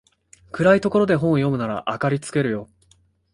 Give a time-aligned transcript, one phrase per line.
[0.51, 2.67] 暗いところで本を読むなら明かりつけるよ